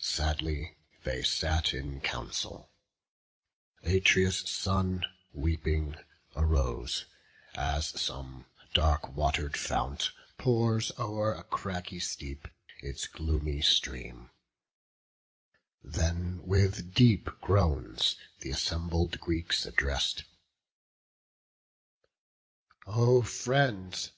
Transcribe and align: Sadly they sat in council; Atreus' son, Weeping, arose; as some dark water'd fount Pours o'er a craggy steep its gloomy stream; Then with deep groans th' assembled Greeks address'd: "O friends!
Sadly 0.00 0.76
they 1.04 1.22
sat 1.22 1.72
in 1.72 2.02
council; 2.02 2.68
Atreus' 3.82 4.40
son, 4.46 5.02
Weeping, 5.32 5.96
arose; 6.36 7.06
as 7.54 7.98
some 7.98 8.44
dark 8.74 9.16
water'd 9.16 9.56
fount 9.56 10.10
Pours 10.36 10.92
o'er 10.98 11.32
a 11.32 11.42
craggy 11.42 12.00
steep 12.00 12.48
its 12.82 13.06
gloomy 13.06 13.62
stream; 13.62 14.28
Then 15.82 16.42
with 16.46 16.92
deep 16.92 17.30
groans 17.40 18.16
th' 18.42 18.48
assembled 18.48 19.18
Greeks 19.20 19.64
address'd: 19.64 20.24
"O 22.86 23.22
friends! 23.22 24.10